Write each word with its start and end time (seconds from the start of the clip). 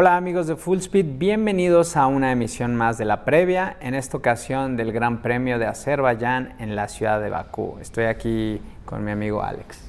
Hola 0.00 0.16
amigos 0.16 0.46
de 0.46 0.54
Full 0.54 0.78
Speed, 0.78 1.18
bienvenidos 1.18 1.96
a 1.96 2.06
una 2.06 2.30
emisión 2.30 2.76
más 2.76 2.98
de 2.98 3.04
la 3.04 3.24
previa, 3.24 3.76
en 3.80 3.96
esta 3.96 4.16
ocasión 4.16 4.76
del 4.76 4.92
Gran 4.92 5.22
Premio 5.22 5.58
de 5.58 5.66
Azerbaiyán 5.66 6.54
en 6.60 6.76
la 6.76 6.86
ciudad 6.86 7.20
de 7.20 7.30
Bakú. 7.30 7.78
Estoy 7.80 8.04
aquí 8.04 8.62
con 8.84 9.04
mi 9.04 9.10
amigo 9.10 9.42
Alex. 9.42 9.80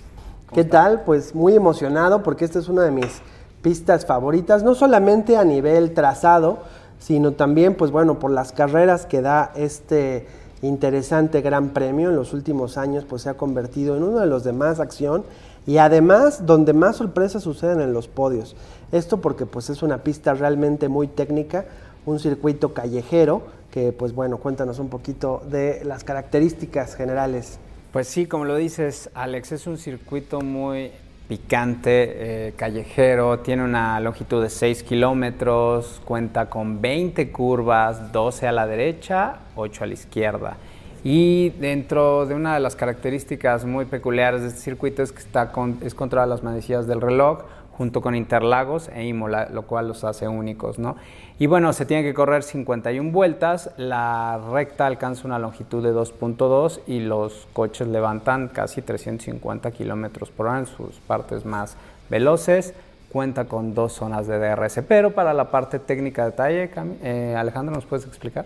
¿Qué 0.51 0.63
tal? 0.63 1.03
Pues 1.03 1.35
muy 1.35 1.53
emocionado 1.53 2.23
porque 2.23 2.43
esta 2.43 2.57
es 2.57 2.69
una 2.69 2.81
de 2.81 2.89
mis 2.89 3.21
pistas 3.61 4.07
favoritas, 4.07 4.63
no 4.63 4.73
solamente 4.73 5.37
a 5.37 5.43
nivel 5.43 5.93
trazado, 5.93 6.63
sino 6.97 7.33
también, 7.33 7.75
pues 7.75 7.91
bueno, 7.91 8.17
por 8.17 8.31
las 8.31 8.51
carreras 8.51 9.05
que 9.05 9.21
da 9.21 9.51
este 9.55 10.25
interesante 10.63 11.41
Gran 11.41 11.69
Premio. 11.69 12.09
En 12.09 12.15
los 12.15 12.33
últimos 12.33 12.79
años, 12.79 13.05
pues 13.07 13.21
se 13.21 13.29
ha 13.29 13.35
convertido 13.35 13.95
en 13.95 14.01
uno 14.01 14.21
de 14.21 14.25
los 14.25 14.43
de 14.43 14.53
más 14.53 14.79
acción 14.79 15.23
y 15.69 15.77
además 15.77 16.47
donde 16.47 16.73
más 16.73 16.95
sorpresas 16.95 17.43
suceden 17.43 17.79
en 17.79 17.93
los 17.93 18.07
podios. 18.07 18.55
Esto 18.91 19.21
porque 19.21 19.45
pues 19.45 19.69
es 19.69 19.83
una 19.83 19.99
pista 19.99 20.33
realmente 20.33 20.87
muy 20.87 21.05
técnica, 21.05 21.65
un 22.07 22.17
circuito 22.17 22.73
callejero 22.73 23.43
que 23.69 23.91
pues 23.91 24.15
bueno, 24.15 24.37
cuéntanos 24.39 24.79
un 24.79 24.89
poquito 24.89 25.43
de 25.47 25.85
las 25.85 26.03
características 26.03 26.95
generales. 26.95 27.59
Pues 27.93 28.07
sí, 28.07 28.25
como 28.25 28.45
lo 28.45 28.55
dices, 28.55 29.11
Alex, 29.13 29.51
es 29.51 29.67
un 29.67 29.77
circuito 29.77 30.41
muy 30.41 30.89
picante, 31.27 32.47
eh, 32.47 32.53
callejero, 32.57 33.37
tiene 33.41 33.63
una 33.63 33.99
longitud 33.99 34.41
de 34.41 34.49
6 34.49 34.81
kilómetros, 34.81 36.01
cuenta 36.03 36.49
con 36.49 36.81
20 36.81 37.31
curvas, 37.31 38.11
12 38.11 38.47
a 38.47 38.51
la 38.51 38.65
derecha, 38.65 39.35
8 39.55 39.83
a 39.83 39.85
la 39.85 39.93
izquierda. 39.93 40.57
Y 41.03 41.49
dentro 41.51 42.25
de 42.25 42.35
una 42.35 42.53
de 42.53 42.59
las 42.59 42.75
características 42.75 43.65
muy 43.65 43.85
peculiares 43.85 44.41
de 44.41 44.47
este 44.49 44.59
circuito 44.59 45.01
es 45.01 45.11
que 45.11 45.19
está 45.19 45.51
es 45.81 45.95
contra 45.95 46.25
las 46.25 46.43
manecillas 46.43 46.87
del 46.87 46.99
reloj, 46.99 47.43
junto 47.79 48.01
con 48.01 48.13
Interlagos 48.13 48.89
e 48.93 49.05
Imola, 49.05 49.47
lo 49.53 49.61
cual 49.61 49.87
los 49.87 50.03
hace 50.03 50.27
únicos, 50.27 50.79
¿no? 50.79 50.97
Y 51.39 51.47
bueno, 51.47 51.71
se 51.71 51.85
tiene 51.85 52.03
que 52.03 52.13
correr 52.13 52.43
51 52.43 53.11
vueltas, 53.11 53.71
la 53.77 54.37
recta 54.51 54.85
alcanza 54.85 55.25
una 55.25 55.39
longitud 55.39 55.81
de 55.81 55.93
2.2 55.93 56.81
y 56.87 56.99
los 56.99 57.47
coches 57.53 57.87
levantan 57.87 58.49
casi 58.49 58.81
350 58.81 59.71
kilómetros 59.71 60.29
por 60.29 60.47
hora 60.47 60.59
en 60.59 60.65
sus 60.65 60.97
partes 61.07 61.45
más 61.45 61.77
veloces. 62.09 62.73
Cuenta 63.13 63.45
con 63.45 63.73
dos 63.73 63.93
zonas 63.93 64.27
de 64.27 64.37
DRS, 64.37 64.81
pero 64.85 65.11
para 65.11 65.33
la 65.33 65.49
parte 65.49 65.79
técnica 65.79 66.25
de 66.25 66.31
detalle, 66.31 66.69
eh, 67.01 67.33
Alejandro, 67.35 67.73
¿nos 67.73 67.85
puedes 67.85 68.05
explicar? 68.05 68.45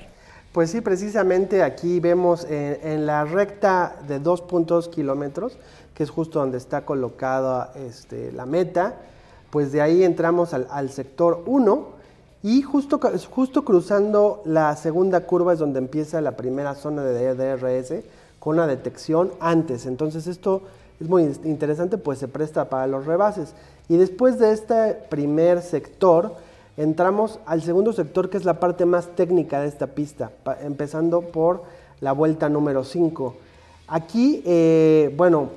Pues 0.54 0.70
sí, 0.70 0.82
precisamente 0.82 1.64
aquí 1.64 2.00
vemos 2.00 2.46
en, 2.48 3.08
la 3.08 3.26
recta 3.26 3.96
de 4.08 4.22
2.2 4.22 4.92
kilómetros, 4.92 5.58
que 5.96 6.04
es 6.04 6.12
justo 6.12 6.38
donde 6.38 6.60
está 6.60 6.86
colocada 6.86 7.74
este, 7.76 8.32
la 8.32 8.46
meta, 8.46 8.94
pues 9.50 9.72
de 9.72 9.82
ahí 9.82 10.04
entramos 10.04 10.54
al, 10.54 10.90
sector 10.92 11.42
1 11.48 11.88
y 12.44 12.62
justo, 12.62 13.00
justo 13.32 13.66
cruzando 13.66 14.44
la 14.46 14.76
segunda 14.76 15.22
curva 15.22 15.54
es 15.54 15.60
donde 15.60 15.80
empieza 15.80 16.22
la 16.22 16.38
primera 16.38 16.76
zona 16.76 17.04
de 17.04 17.34
DRS 17.34 18.06
con 18.38 18.56
la 18.56 18.68
detección 18.68 19.32
antes. 19.40 19.88
Entonces 19.88 20.28
esto 20.28 20.62
es 21.02 21.10
muy 21.10 21.24
interesante, 21.46 21.98
pues 21.98 22.20
se 22.20 22.28
presta 22.28 22.70
para 22.70 22.86
los 22.86 23.08
rebases. 23.08 23.56
Y 23.90 23.98
después 23.98 24.38
de 24.38 24.52
este 24.52 24.94
primer 25.10 25.64
sector, 25.64 26.36
entramos 26.78 27.40
al 27.46 27.62
segundo 27.62 27.94
sector 27.94 28.30
que 28.30 28.38
es 28.38 28.46
la 28.46 28.60
parte 28.60 28.86
más 28.86 29.08
técnica 29.16 29.62
de 29.62 29.68
esta 29.68 29.88
pista, 29.88 30.32
empezando 30.62 31.22
por 31.22 31.64
la 32.00 32.12
vuelta 32.12 32.50
número 32.50 32.84
5. 32.84 33.36
Aquí, 33.88 34.42
eh, 34.46 35.14
bueno, 35.16 35.50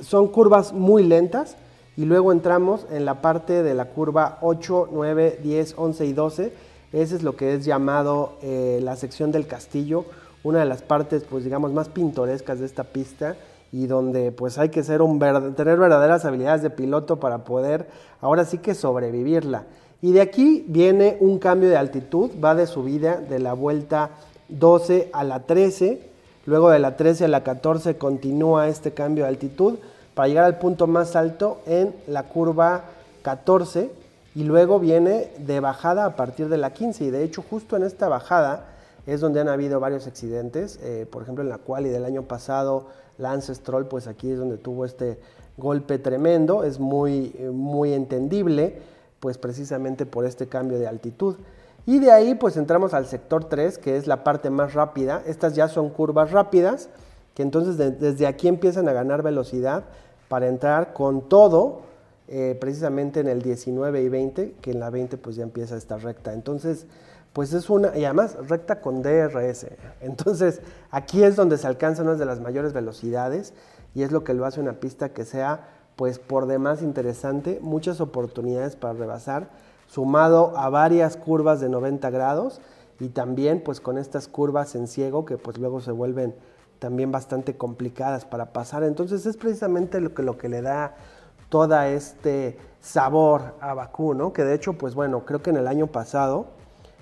son 0.00 0.28
curvas 0.28 0.72
muy 0.72 1.02
lentas 1.02 1.56
y 1.96 2.04
luego 2.04 2.32
entramos 2.32 2.86
en 2.90 3.04
la 3.04 3.20
parte 3.20 3.62
de 3.62 3.74
la 3.74 3.86
curva 3.86 4.38
8, 4.40 4.88
9, 4.92 5.40
10, 5.42 5.74
11 5.76 6.06
y 6.06 6.12
12. 6.12 6.52
Ese 6.92 7.16
es 7.16 7.22
lo 7.22 7.36
que 7.36 7.54
es 7.54 7.64
llamado 7.64 8.34
eh, 8.42 8.80
la 8.82 8.96
sección 8.96 9.32
del 9.32 9.46
castillo, 9.46 10.04
una 10.42 10.60
de 10.60 10.66
las 10.66 10.82
partes, 10.82 11.24
pues 11.28 11.44
digamos, 11.44 11.72
más 11.72 11.88
pintorescas 11.88 12.60
de 12.60 12.66
esta 12.66 12.84
pista 12.84 13.36
y 13.72 13.86
donde 13.86 14.32
pues 14.32 14.58
hay 14.58 14.70
que 14.70 14.82
ser 14.82 15.00
un 15.00 15.18
tener 15.54 15.78
verdaderas 15.78 16.24
habilidades 16.24 16.62
de 16.62 16.70
piloto 16.70 17.20
para 17.20 17.44
poder 17.44 17.88
ahora 18.20 18.44
sí 18.44 18.58
que 18.58 18.74
sobrevivirla. 18.74 19.66
Y 20.02 20.12
de 20.12 20.22
aquí 20.22 20.64
viene 20.66 21.18
un 21.20 21.38
cambio 21.38 21.68
de 21.68 21.76
altitud, 21.76 22.30
va 22.42 22.54
de 22.54 22.66
subida 22.66 23.16
de 23.16 23.38
la 23.38 23.52
vuelta 23.52 24.10
12 24.48 25.10
a 25.12 25.24
la 25.24 25.40
13, 25.40 26.00
luego 26.46 26.70
de 26.70 26.78
la 26.78 26.96
13 26.96 27.26
a 27.26 27.28
la 27.28 27.44
14 27.44 27.98
continúa 27.98 28.68
este 28.68 28.92
cambio 28.92 29.24
de 29.24 29.30
altitud 29.30 29.78
para 30.14 30.28
llegar 30.28 30.44
al 30.44 30.58
punto 30.58 30.86
más 30.86 31.16
alto 31.16 31.60
en 31.66 31.94
la 32.06 32.24
curva 32.24 32.84
14 33.22 33.90
y 34.34 34.44
luego 34.44 34.78
viene 34.80 35.30
de 35.38 35.60
bajada 35.60 36.06
a 36.06 36.16
partir 36.16 36.48
de 36.48 36.56
la 36.56 36.72
15 36.72 37.04
y 37.04 37.10
de 37.10 37.22
hecho 37.22 37.42
justo 37.48 37.76
en 37.76 37.82
esta 37.82 38.08
bajada 38.08 38.68
es 39.06 39.20
donde 39.20 39.40
han 39.40 39.48
habido 39.48 39.80
varios 39.80 40.06
accidentes, 40.06 40.78
eh, 40.82 41.06
por 41.10 41.22
ejemplo 41.22 41.42
en 41.42 41.50
la 41.50 41.58
cual 41.58 41.86
y 41.86 41.90
del 41.90 42.04
año 42.04 42.22
pasado 42.22 42.86
Lance 43.18 43.54
Stroll 43.54 43.86
pues 43.86 44.06
aquí 44.06 44.30
es 44.30 44.38
donde 44.38 44.56
tuvo 44.56 44.84
este 44.84 45.18
golpe 45.58 45.98
tremendo, 45.98 46.64
es 46.64 46.78
muy, 46.78 47.34
muy 47.52 47.92
entendible 47.92 48.78
pues 49.20 49.38
precisamente 49.38 50.06
por 50.06 50.24
este 50.24 50.48
cambio 50.48 50.78
de 50.78 50.88
altitud. 50.88 51.36
Y 51.86 51.98
de 51.98 52.10
ahí 52.10 52.34
pues 52.34 52.56
entramos 52.56 52.94
al 52.94 53.06
sector 53.06 53.44
3, 53.44 53.78
que 53.78 53.96
es 53.96 54.06
la 54.06 54.24
parte 54.24 54.50
más 54.50 54.74
rápida. 54.74 55.22
Estas 55.26 55.54
ya 55.54 55.68
son 55.68 55.90
curvas 55.90 56.30
rápidas, 56.32 56.88
que 57.34 57.42
entonces 57.42 57.76
desde 57.76 58.26
aquí 58.26 58.48
empiezan 58.48 58.88
a 58.88 58.92
ganar 58.92 59.22
velocidad 59.22 59.84
para 60.28 60.48
entrar 60.48 60.92
con 60.92 61.28
todo, 61.28 61.82
eh, 62.28 62.56
precisamente 62.60 63.20
en 63.20 63.28
el 63.28 63.42
19 63.42 64.02
y 64.02 64.08
20, 64.08 64.54
que 64.60 64.70
en 64.70 64.80
la 64.80 64.90
20 64.90 65.16
pues 65.16 65.36
ya 65.36 65.42
empieza 65.42 65.76
esta 65.76 65.96
recta. 65.96 66.32
Entonces, 66.32 66.86
pues 67.32 67.52
es 67.52 67.70
una, 67.70 67.96
y 67.96 68.04
además 68.04 68.36
recta 68.48 68.80
con 68.80 69.02
DRS. 69.02 69.66
Entonces, 70.00 70.60
aquí 70.90 71.22
es 71.22 71.36
donde 71.36 71.58
se 71.58 71.66
alcanzan 71.66 72.06
unas 72.06 72.18
de 72.18 72.26
las 72.26 72.40
mayores 72.40 72.72
velocidades 72.72 73.52
y 73.94 74.02
es 74.02 74.12
lo 74.12 74.24
que 74.24 74.34
lo 74.34 74.44
hace 74.46 74.60
una 74.60 74.74
pista 74.74 75.10
que 75.10 75.24
sea 75.24 75.68
pues 76.00 76.18
por 76.18 76.46
demás 76.46 76.80
interesante, 76.80 77.58
muchas 77.60 78.00
oportunidades 78.00 78.74
para 78.74 78.94
rebasar, 78.94 79.50
sumado 79.86 80.56
a 80.56 80.70
varias 80.70 81.18
curvas 81.18 81.60
de 81.60 81.68
90 81.68 82.08
grados 82.08 82.62
y 83.00 83.10
también 83.10 83.62
pues 83.62 83.82
con 83.82 83.98
estas 83.98 84.26
curvas 84.26 84.74
en 84.76 84.88
ciego 84.88 85.26
que 85.26 85.36
pues 85.36 85.58
luego 85.58 85.82
se 85.82 85.92
vuelven 85.92 86.34
también 86.78 87.12
bastante 87.12 87.58
complicadas 87.58 88.24
para 88.24 88.54
pasar. 88.54 88.82
Entonces 88.82 89.26
es 89.26 89.36
precisamente 89.36 90.00
lo 90.00 90.14
que, 90.14 90.22
lo 90.22 90.38
que 90.38 90.48
le 90.48 90.62
da 90.62 90.96
toda 91.50 91.86
este 91.88 92.56
sabor 92.80 93.56
a 93.60 93.74
Bakú, 93.74 94.14
¿no? 94.14 94.32
Que 94.32 94.42
de 94.42 94.54
hecho, 94.54 94.78
pues 94.78 94.94
bueno, 94.94 95.26
creo 95.26 95.42
que 95.42 95.50
en 95.50 95.58
el 95.58 95.66
año 95.66 95.88
pasado 95.88 96.46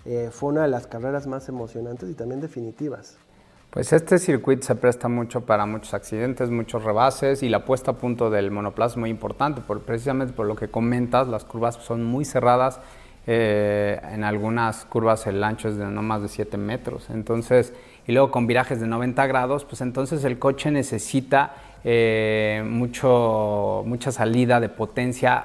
eh, 0.07 0.31
fue 0.33 0.49
una 0.49 0.63
de 0.63 0.69
las 0.69 0.89
carreras 0.89 1.29
más 1.29 1.49
emocionantes 1.49 2.11
y 2.11 2.15
también 2.15 2.41
definitivas. 2.41 3.17
Pues 3.71 3.93
este 3.93 4.19
circuito 4.19 4.67
se 4.67 4.75
presta 4.77 5.09
mucho 5.09 5.43
para 5.43 5.67
muchos 5.67 5.93
accidentes, 5.93 6.49
muchos 6.49 6.85
rebases 6.85 7.43
y 7.43 7.51
la 7.51 7.67
puesta 7.67 7.91
a 7.91 7.95
punto 7.95 8.31
del 8.31 8.51
monoplaza 8.51 8.95
es 8.95 8.97
muy 8.97 9.11
importante, 9.11 9.61
por, 9.61 9.83
precisamente 9.83 10.33
por 10.33 10.47
lo 10.47 10.57
que 10.57 10.69
comentas, 10.69 11.29
las 11.29 11.45
curvas 11.45 11.75
son 11.75 12.03
muy 12.03 12.25
cerradas, 12.25 12.81
eh, 13.27 14.01
en 14.11 14.25
algunas 14.25 14.87
curvas 14.87 15.27
el 15.27 15.45
ancho 15.45 15.69
es 15.69 15.77
de 15.77 15.85
no 15.85 16.01
más 16.01 16.23
de 16.23 16.29
7 16.29 16.57
metros, 16.57 17.11
entonces, 17.11 17.75
y 18.07 18.13
luego 18.13 18.31
con 18.31 18.47
virajes 18.47 18.81
de 18.81 18.87
90 18.87 19.27
grados, 19.27 19.67
pues 19.67 19.83
entonces 19.83 20.25
el 20.25 20.39
coche 20.39 20.71
necesita 20.71 21.55
eh, 21.85 22.65
mucho, 22.67 23.83
mucha 23.85 24.13
salida 24.13 24.61
de 24.61 24.71
potencia 24.71 25.45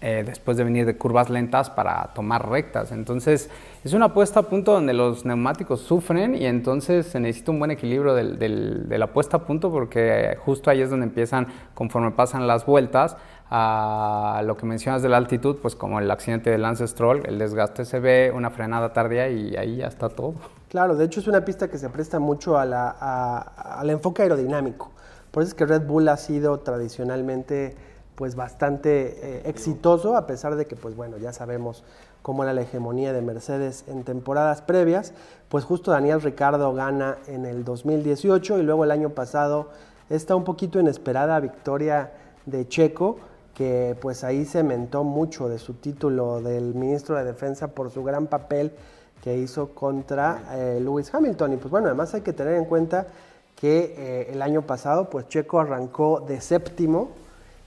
eh, 0.00 0.22
después 0.24 0.56
de 0.56 0.64
venir 0.64 0.86
de 0.86 0.96
curvas 0.96 1.28
lentas 1.28 1.70
para 1.70 2.10
tomar 2.14 2.48
rectas. 2.48 2.92
Entonces 2.92 3.50
es 3.82 3.92
una 3.92 4.14
puesta 4.14 4.40
a 4.40 4.42
punto 4.44 4.72
donde 4.72 4.94
los 4.94 5.24
neumáticos 5.24 5.80
sufren 5.80 6.34
y 6.34 6.46
entonces 6.46 7.06
se 7.06 7.18
necesita 7.18 7.50
un 7.50 7.58
buen 7.58 7.70
equilibrio 7.70 8.14
de 8.14 8.98
la 8.98 9.06
puesta 9.08 9.38
a 9.38 9.40
punto 9.40 9.70
porque 9.70 10.36
justo 10.44 10.70
ahí 10.70 10.82
es 10.82 10.90
donde 10.90 11.06
empiezan, 11.06 11.48
conforme 11.74 12.12
pasan 12.12 12.46
las 12.46 12.64
vueltas, 12.64 13.16
a 13.50 14.42
lo 14.44 14.56
que 14.56 14.66
mencionas 14.66 15.02
de 15.02 15.08
la 15.08 15.16
altitud, 15.16 15.56
pues 15.62 15.74
como 15.74 15.98
el 15.98 16.10
accidente 16.10 16.50
de 16.50 16.58
Lance 16.58 16.86
Stroll, 16.86 17.22
el 17.26 17.38
desgaste 17.38 17.84
se 17.84 17.98
ve, 17.98 18.30
una 18.34 18.50
frenada 18.50 18.92
tardía 18.92 19.28
y 19.30 19.56
ahí 19.56 19.76
ya 19.76 19.86
está 19.86 20.08
todo. 20.10 20.34
Claro, 20.68 20.96
de 20.96 21.06
hecho 21.06 21.20
es 21.20 21.28
una 21.28 21.44
pista 21.44 21.68
que 21.68 21.78
se 21.78 21.88
presta 21.88 22.18
mucho 22.18 22.58
a 22.58 23.38
al 23.78 23.90
enfoque 23.90 24.22
aerodinámico. 24.22 24.90
Por 25.30 25.42
eso 25.42 25.50
es 25.50 25.54
que 25.54 25.66
Red 25.66 25.86
Bull 25.86 26.08
ha 26.08 26.16
sido 26.16 26.58
tradicionalmente 26.60 27.76
pues 28.18 28.34
bastante 28.34 29.16
eh, 29.22 29.42
exitoso, 29.44 30.16
a 30.16 30.26
pesar 30.26 30.56
de 30.56 30.66
que, 30.66 30.74
pues 30.74 30.96
bueno, 30.96 31.18
ya 31.18 31.32
sabemos 31.32 31.84
cómo 32.20 32.42
era 32.42 32.52
la 32.52 32.62
hegemonía 32.62 33.12
de 33.12 33.22
Mercedes 33.22 33.84
en 33.86 34.02
temporadas 34.02 34.60
previas, 34.60 35.12
pues 35.48 35.64
justo 35.64 35.92
Daniel 35.92 36.20
Ricardo 36.20 36.74
gana 36.74 37.18
en 37.28 37.46
el 37.46 37.64
2018 37.64 38.58
y 38.58 38.62
luego 38.64 38.82
el 38.82 38.90
año 38.90 39.10
pasado 39.10 39.68
esta 40.10 40.34
un 40.34 40.42
poquito 40.42 40.80
inesperada 40.80 41.38
victoria 41.38 42.10
de 42.44 42.66
Checo, 42.66 43.18
que 43.54 43.96
pues 44.00 44.24
ahí 44.24 44.44
cementó 44.44 45.04
mucho 45.04 45.48
de 45.48 45.60
su 45.60 45.74
título 45.74 46.40
del 46.40 46.74
ministro 46.74 47.14
de 47.14 47.22
Defensa 47.22 47.68
por 47.68 47.92
su 47.92 48.02
gran 48.02 48.26
papel 48.26 48.72
que 49.22 49.36
hizo 49.36 49.68
contra 49.74 50.42
eh, 50.56 50.80
Lewis 50.82 51.14
Hamilton. 51.14 51.52
Y 51.52 51.56
pues 51.58 51.70
bueno, 51.70 51.86
además 51.86 52.12
hay 52.14 52.22
que 52.22 52.32
tener 52.32 52.54
en 52.54 52.64
cuenta 52.64 53.06
que 53.54 53.94
eh, 53.96 54.30
el 54.32 54.42
año 54.42 54.62
pasado 54.62 55.08
pues 55.08 55.28
Checo 55.28 55.60
arrancó 55.60 56.18
de 56.18 56.40
séptimo, 56.40 57.10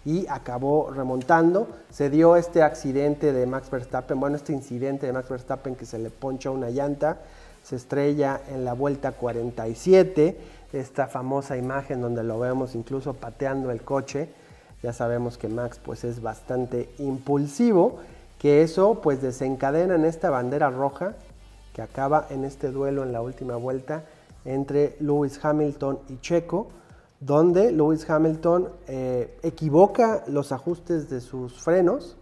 y 0.05 0.25
acabó 0.27 0.89
remontando. 0.91 1.67
Se 1.89 2.09
dio 2.09 2.35
este 2.35 2.63
accidente 2.63 3.33
de 3.33 3.45
Max 3.45 3.69
Verstappen, 3.69 4.19
bueno, 4.19 4.35
este 4.35 4.53
incidente 4.53 5.05
de 5.05 5.13
Max 5.13 5.29
Verstappen 5.29 5.75
que 5.75 5.85
se 5.85 5.99
le 5.99 6.09
poncha 6.09 6.49
una 6.49 6.69
llanta, 6.69 7.19
se 7.63 7.75
estrella 7.75 8.41
en 8.49 8.65
la 8.65 8.73
vuelta 8.73 9.11
47, 9.11 10.37
esta 10.73 11.07
famosa 11.07 11.57
imagen 11.57 12.01
donde 12.01 12.23
lo 12.23 12.39
vemos 12.39 12.75
incluso 12.75 13.13
pateando 13.13 13.71
el 13.71 13.81
coche. 13.83 14.29
Ya 14.81 14.93
sabemos 14.93 15.37
que 15.37 15.47
Max 15.47 15.79
pues 15.83 16.03
es 16.03 16.21
bastante 16.21 16.89
impulsivo, 16.97 17.99
que 18.39 18.63
eso 18.63 19.01
pues 19.01 19.21
desencadena 19.21 19.95
en 19.95 20.05
esta 20.05 20.31
bandera 20.31 20.71
roja 20.71 21.13
que 21.73 21.81
acaba 21.81 22.25
en 22.29 22.43
este 22.43 22.71
duelo 22.71 23.03
en 23.03 23.13
la 23.13 23.21
última 23.21 23.55
vuelta 23.55 24.03
entre 24.43 24.95
Lewis 24.99 25.39
Hamilton 25.43 25.99
y 26.09 26.17
Checo 26.19 26.67
donde 27.21 27.71
Lewis 27.71 28.09
Hamilton 28.09 28.69
eh, 28.87 29.37
equivoca 29.43 30.23
los 30.27 30.51
ajustes 30.51 31.09
de 31.09 31.21
sus 31.21 31.61
frenos, 31.61 32.17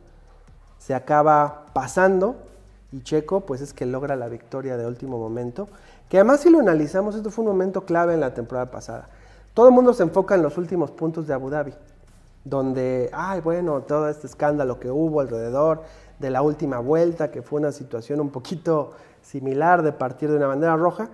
se 0.78 0.94
acaba 0.94 1.66
pasando 1.74 2.36
y 2.92 3.02
Checo 3.02 3.42
pues 3.42 3.62
es 3.62 3.74
que 3.74 3.86
logra 3.86 4.18
la 4.18 4.28
victoria 4.28 4.76
de 4.78 4.86
último 4.86 5.18
momento, 5.18 5.70
que 6.10 6.18
además 6.18 6.42
si 6.42 6.50
lo 6.50 6.60
analizamos, 6.60 7.16
esto 7.16 7.32
fue 7.32 7.46
un 7.46 7.52
momento 7.52 7.86
clave 7.86 8.14
en 8.14 8.20
la 8.20 8.34
temporada 8.34 8.70
pasada. 8.70 9.08
Todo 9.54 9.70
el 9.70 9.74
mundo 9.74 9.94
se 9.94 10.04
enfoca 10.04 10.36
en 10.36 10.44
los 10.44 10.58
últimos 10.58 10.92
puntos 10.92 11.28
de 11.28 11.34
Abu 11.34 11.50
Dhabi, 11.50 11.74
donde, 12.44 13.10
ay, 13.14 13.40
bueno, 13.42 13.82
todo 13.82 14.10
este 14.10 14.28
escándalo 14.28 14.80
que 14.80 14.92
hubo 14.92 15.22
alrededor 15.22 15.84
de 16.20 16.30
la 16.30 16.42
última 16.42 16.80
vuelta, 16.80 17.32
que 17.32 17.42
fue 17.42 17.60
una 17.60 17.72
situación 17.72 18.20
un 18.20 18.32
poquito 18.32 18.92
similar 19.22 19.82
de 19.82 19.94
partir 19.94 20.30
de 20.30 20.38
una 20.38 20.48
bandera 20.48 20.76
roja, 20.76 21.10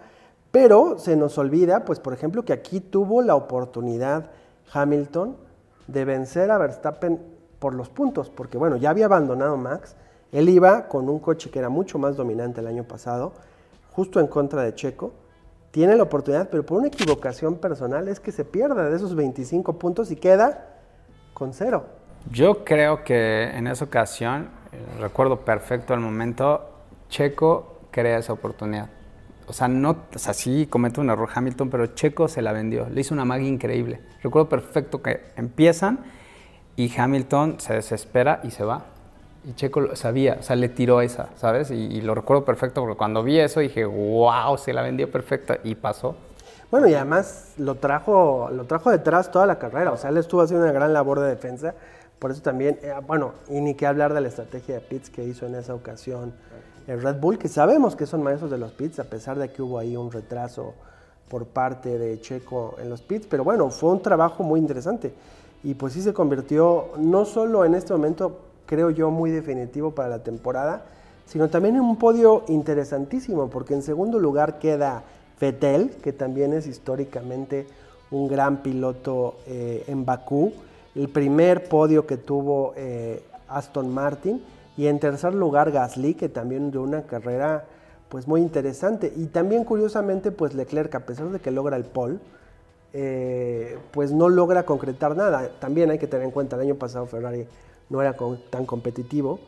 pero 0.56 0.98
se 1.00 1.18
nos 1.18 1.38
olvida, 1.38 1.84
pues 1.84 2.00
por 2.00 2.14
ejemplo, 2.14 2.46
que 2.46 2.54
aquí 2.54 2.80
tuvo 2.80 3.22
la 3.22 3.36
oportunidad 3.36 4.32
Hamilton 4.72 5.36
de 5.88 6.06
vencer 6.06 6.50
a 6.50 6.58
Verstappen 6.58 7.22
por 7.60 7.74
los 7.74 7.90
puntos, 7.90 8.30
porque 8.30 8.58
bueno, 8.58 8.78
ya 8.78 8.92
había 8.92 9.08
abandonado 9.08 9.58
Max, 9.58 9.98
él 10.32 10.48
iba 10.48 10.88
con 10.88 11.10
un 11.10 11.20
coche 11.20 11.50
que 11.50 11.60
era 11.60 11.68
mucho 11.68 12.00
más 12.00 12.16
dominante 12.16 12.62
el 12.62 12.68
año 12.68 12.86
pasado, 12.86 13.34
justo 13.92 14.22
en 14.22 14.28
contra 14.28 14.62
de 14.62 14.74
Checo, 14.74 15.12
tiene 15.72 15.98
la 15.98 16.04
oportunidad, 16.04 16.48
pero 16.50 16.66
por 16.66 16.78
una 16.78 16.88
equivocación 16.88 17.56
personal 17.56 18.08
es 18.08 18.22
que 18.22 18.32
se 18.32 18.46
pierda 18.46 18.90
de 18.90 18.96
esos 18.96 19.14
25 19.14 19.74
puntos 19.74 20.10
y 20.10 20.16
queda 20.16 20.78
con 21.34 21.52
cero. 21.52 21.84
Yo 22.32 22.64
creo 22.64 23.04
que 23.04 23.50
en 23.50 23.68
esa 23.68 23.84
ocasión, 23.84 24.52
recuerdo 25.02 25.42
perfecto 25.42 25.94
el 25.94 26.00
momento, 26.00 26.62
Checo 27.10 27.80
crea 27.92 28.20
esa 28.20 28.32
oportunidad 28.32 28.88
o 29.48 29.54
sea, 29.54 29.68
no, 29.68 30.06
o 30.14 30.20
sea, 30.20 30.34
sí 30.34 30.68
comete 30.68 31.00
un 31.00 31.10
error 31.10 31.30
Hamilton, 31.34 31.70
pero 31.70 31.88
Checo 31.88 32.28
se 32.28 32.42
la 32.42 32.52
vendió, 32.52 32.88
le 32.90 33.02
hizo 33.02 33.14
una 33.14 33.26
magia 33.26 33.48
increíble. 33.48 34.02
Recuerdo 34.24 34.50
perfecto 34.50 35.02
que 35.02 35.22
empiezan 35.36 36.00
y 36.76 36.92
Hamilton 36.96 37.60
se 37.60 37.74
desespera 37.74 38.42
y 38.44 38.52
se 38.52 38.64
va. 38.64 38.86
Y 39.48 39.54
Checo 39.54 39.80
lo 39.82 39.96
sabía, 39.96 40.38
o 40.40 40.44
sea, 40.44 40.56
le 40.56 40.70
tiró 40.70 41.02
esa, 41.02 41.30
¿sabes? 41.36 41.70
Y, 41.70 42.02
lo 42.02 42.16
recuerdo 42.16 42.44
perfecto 42.44 42.82
porque 42.82 42.98
cuando 42.98 43.24
vi 43.24 43.40
eso 43.40 43.60
dije, 43.60 43.86
wow, 43.86 44.58
se 44.58 44.74
la 44.74 44.82
vendió 44.82 45.10
perfecta 45.12 45.60
y 45.64 45.76
pasó. 45.76 46.16
Bueno, 46.72 46.88
y 46.88 46.96
además 46.96 47.54
lo 47.58 47.76
trajo, 47.76 48.50
lo 48.52 48.66
trajo 48.66 48.90
detrás 48.90 49.32
toda 49.32 49.46
la 49.46 49.60
carrera, 49.60 49.92
o 49.92 49.98
sea, 49.98 50.10
él 50.10 50.18
estuvo 50.18 50.42
haciendo 50.42 50.66
una 50.66 50.74
gran 50.74 50.94
labor 50.94 51.20
de 51.20 51.30
defensa. 51.30 51.76
Por 52.18 52.32
eso 52.32 52.42
también, 52.42 52.80
eh, 52.82 52.94
bueno, 53.06 53.34
y 53.50 53.62
ni 53.62 53.76
que 53.76 53.86
hablar 53.86 54.14
de 54.14 54.22
la 54.22 54.30
estrategia 54.30 54.76
de 54.76 54.82
Pitts 54.82 55.12
que 55.12 55.24
hizo 55.24 55.46
en 55.46 55.54
esa 55.54 55.76
ocasión 55.76 56.34
el 56.88 57.02
Red 57.02 57.20
Bull, 57.20 57.38
que 57.38 57.48
sabemos 57.48 57.96
que 57.96 58.06
son 58.06 58.22
maestros 58.24 58.52
de 58.52 58.58
los 58.58 58.72
pits, 58.72 59.00
a 59.00 59.06
pesar 59.06 59.38
de 59.38 59.52
que 59.52 59.62
hubo 59.62 59.80
ahí 59.80 59.98
un 59.98 60.12
retraso 60.12 60.74
por 61.30 61.46
parte 61.46 61.98
de 61.98 62.20
Checo 62.22 62.76
en 62.80 62.90
los 62.90 63.02
pits, 63.02 63.28
pero 63.28 63.44
bueno, 63.44 63.70
fue 63.70 63.92
un 63.92 64.02
trabajo 64.02 64.44
muy 64.44 64.60
interesante. 64.60 65.14
Y 65.64 65.74
pues 65.74 65.94
sí 65.94 66.02
se 66.02 66.14
convirtió 66.14 66.90
no 66.98 67.26
solo 67.26 67.66
en 67.66 67.74
este 67.74 67.94
momento, 67.94 68.40
creo 68.68 68.92
yo, 68.92 69.10
muy 69.10 69.32
definitivo 69.32 69.92
para 69.92 70.10
la 70.10 70.20
temporada, 70.24 70.86
sino 71.26 71.50
también 71.50 71.76
en 71.76 71.82
un 71.82 71.98
podio 71.98 72.44
interesantísimo, 72.48 73.50
porque 73.50 73.74
en 73.74 73.82
segundo 73.82 74.20
lugar 74.20 74.60
queda 74.60 75.04
Vettel, 75.42 75.90
que 76.04 76.14
también 76.14 76.54
es 76.54 76.68
históricamente 76.68 77.68
un 78.12 78.28
gran 78.28 78.62
piloto 78.62 79.38
eh, 79.48 79.84
en 79.88 80.06
Bakú, 80.06 80.54
el 80.94 81.10
primer 81.10 81.68
podio 81.68 82.06
que 82.06 82.18
tuvo 82.18 82.74
eh, 82.78 83.24
Aston 83.50 83.92
Martin, 83.92 84.42
y 84.78 84.88
en 84.88 85.00
tercer 85.00 85.34
lugar, 85.34 85.72
Gasly, 85.72 86.16
que 86.16 86.30
también 86.30 86.72
dio 86.72 86.82
una 86.82 87.04
carrera 87.04 87.66
pues 88.10 88.28
muy 88.28 88.42
interesante. 88.42 89.12
Y 89.16 89.28
también 89.28 89.64
curiosamente, 89.64 90.32
pues 90.32 90.54
Leclerc, 90.54 90.94
a 90.96 91.02
pesar 91.02 91.30
de 91.30 91.40
que 91.40 91.52
logra 91.52 91.78
el 91.78 91.86
pole, 91.86 92.20
eh, 92.94 93.78
pues 93.92 94.12
no 94.12 94.30
logra 94.30 94.64
concretar 94.64 95.16
nada. 95.16 95.50
También 95.60 95.92
hay 95.92 96.00
que 96.00 96.08
tener 96.08 96.26
en 96.26 96.32
cuenta, 96.32 96.56
el 96.56 96.64
año 96.64 96.76
pasado 96.76 97.06
Ferrari 97.06 97.48
no 97.90 98.02
era 98.02 98.16
tan 98.50 98.66
competitivo. 98.66 99.40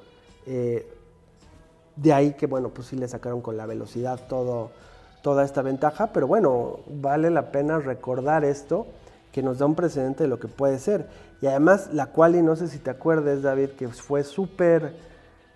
Eh, 0.45 0.87
de 1.95 2.13
ahí 2.13 2.33
que, 2.33 2.45
bueno, 2.45 2.69
pues 2.69 2.87
sí 2.87 2.95
le 2.95 3.07
sacaron 3.07 3.41
con 3.41 3.57
la 3.57 3.65
velocidad 3.65 4.19
todo, 4.29 4.71
toda 5.21 5.43
esta 5.43 5.61
ventaja. 5.61 6.13
Pero 6.13 6.27
bueno, 6.27 6.79
vale 6.87 7.29
la 7.29 7.51
pena 7.51 7.79
recordar 7.79 8.45
esto, 8.45 8.87
que 9.33 9.43
nos 9.43 9.59
da 9.59 9.65
un 9.65 9.75
precedente 9.75 10.23
de 10.23 10.29
lo 10.29 10.39
que 10.39 10.47
puede 10.47 10.79
ser. 10.79 11.07
Y 11.41 11.47
además, 11.47 11.89
la 11.93 12.07
cual, 12.07 12.35
y 12.35 12.41
no 12.41 12.55
sé 12.55 12.67
si 12.67 12.79
te 12.79 12.89
acuerdas, 12.89 13.41
David, 13.41 13.71
que 13.71 13.89
fue 13.89 14.23
súper 14.23 14.93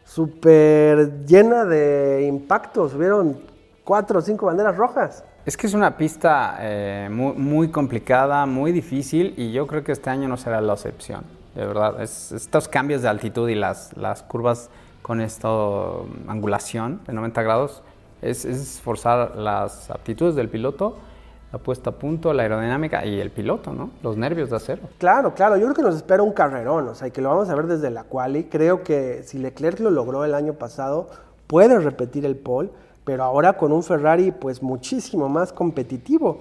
súper 0.04 1.26
llena 1.26 1.66
de 1.66 2.26
impactos. 2.28 2.94
Hubieron 2.94 3.40
cuatro 3.84 4.20
o 4.20 4.22
cinco 4.22 4.46
banderas 4.46 4.76
rojas. 4.76 5.24
Es 5.46 5.58
que 5.58 5.68
es 5.68 5.74
una 5.74 5.98
pista 5.98 6.58
eh, 6.60 7.10
muy, 7.10 7.70
complicada, 7.70 8.46
muy 8.46 8.72
difícil 8.72 9.34
y 9.38 9.52
yo 9.52 9.66
creo 9.66 9.84
que 9.84 9.92
este 9.92 10.10
año 10.10 10.28
no 10.28 10.38
será 10.38 10.62
la 10.62 10.74
excepción. 10.74 11.24
De 11.56 11.66
verdad, 11.66 12.02
estos 12.02 12.68
cambios 12.68 13.02
de 13.02 13.10
altitud 13.10 13.50
y 13.50 13.56
las, 13.56 13.96
las 13.98 14.22
curvas 14.22 14.70
con 15.02 15.20
esta 15.20 15.50
angulación 16.28 17.02
de 17.08 17.14
90 17.14 17.42
grados 17.42 17.82
es, 18.22 18.46
es 18.46 18.80
forzar 18.82 19.36
las 19.36 19.90
aptitudes 19.90 20.36
del 20.36 20.48
piloto 20.48 20.98
la 21.52 21.60
puesta 21.60 21.90
a 21.90 21.94
punto, 21.94 22.34
la 22.34 22.44
aerodinámica 22.44 23.06
y 23.06 23.20
el 23.20 23.30
piloto, 23.30 23.74
¿no? 23.74 23.92
Los 24.02 24.16
nervios 24.16 24.50
de 24.50 24.56
acero. 24.56 24.84
Claro, 24.98 25.34
claro. 25.34 25.58
Yo 25.58 25.64
creo 25.64 25.76
que 25.76 25.82
nos 25.82 25.96
espera 25.96 26.24
un 26.24 26.32
carrerón, 26.32 26.88
o 26.88 26.96
sea, 26.96 27.10
que 27.10 27.22
lo 27.22 27.30
vamos 27.30 27.50
a 27.50 27.56
ver 27.56 27.68
desde 27.68 27.90
la 27.90 28.04
quali. 28.04 28.46
Creo 28.46 28.84
que 28.84 29.24
si 29.24 29.38
Leclerc 29.38 29.80
lo 29.82 29.92
logró 29.92 30.24
el 30.24 30.34
año 30.34 30.54
pasado, 30.54 31.10
puede 31.48 31.78
repetir 31.80 32.26
el 32.26 32.38
pole, 32.38 32.70
pero 33.04 33.24
ahora 33.24 33.54
con 33.54 33.74
un 33.74 33.84
Ferrari, 33.84 34.32
pues 34.32 34.64
muchísimo 34.64 35.28
más 35.28 35.52
competitivo. 35.52 36.40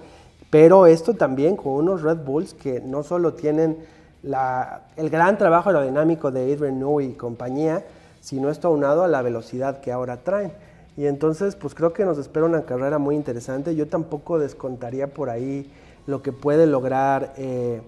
Pero 0.49 0.85
esto 0.85 1.13
también 1.13 1.57
con 1.57 1.73
unos 1.73 2.01
Red 2.01 2.19
Bulls 2.19 2.53
que 2.53 2.79
no 2.81 3.03
solo 3.03 3.33
tienen 3.33 3.77
la, 4.23 4.83
el 4.95 5.09
gran 5.09 5.37
trabajo 5.37 5.69
aerodinámico 5.69 6.31
de 6.31 6.53
Adrian 6.53 6.79
Newey 6.79 7.11
y 7.11 7.13
compañía, 7.13 7.83
sino 8.21 8.49
esto 8.49 8.69
aunado 8.69 9.03
a 9.03 9.07
la 9.09 9.21
velocidad 9.21 9.81
que 9.81 9.91
ahora 9.91 10.17
traen. 10.23 10.53
Y 10.97 11.05
entonces, 11.05 11.55
pues 11.55 11.73
creo 11.73 11.93
que 11.93 12.05
nos 12.05 12.17
espera 12.17 12.45
una 12.45 12.63
carrera 12.63 12.97
muy 12.97 13.15
interesante. 13.15 13.75
Yo 13.75 13.87
tampoco 13.87 14.39
descontaría 14.39 15.07
por 15.07 15.29
ahí 15.29 15.71
lo 16.07 16.21
que 16.21 16.31
puede 16.31 16.67
lograr 16.67 17.33
eh, 17.37 17.81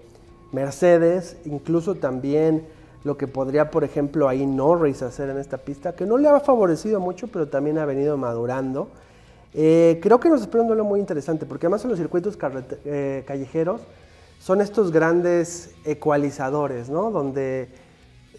Mercedes, 0.52 1.36
incluso 1.44 1.96
también 1.96 2.66
lo 3.04 3.18
que 3.18 3.28
podría, 3.28 3.70
por 3.70 3.84
ejemplo, 3.84 4.28
ahí 4.28 4.46
Norris 4.46 5.02
hacer 5.02 5.28
en 5.28 5.38
esta 5.38 5.58
pista, 5.58 5.94
que 5.94 6.06
no 6.06 6.16
le 6.16 6.28
ha 6.28 6.40
favorecido 6.40 7.00
mucho, 7.00 7.28
pero 7.28 7.48
también 7.48 7.78
ha 7.78 7.84
venido 7.84 8.16
madurando. 8.16 8.88
Eh, 9.52 10.00
creo 10.02 10.18
que 10.18 10.30
nos 10.30 10.40
espera 10.40 10.62
un 10.62 10.68
duelo 10.68 10.84
muy 10.84 11.00
interesante, 11.00 11.44
porque 11.44 11.66
además 11.66 11.84
en 11.84 11.90
los 11.90 11.98
circuitos 11.98 12.38
eh, 12.86 13.22
callejeros 13.26 13.82
son 14.40 14.60
estos 14.60 14.90
grandes 14.90 15.74
ecualizadores, 15.84 16.88
¿no? 16.88 17.10
Donde 17.10 17.68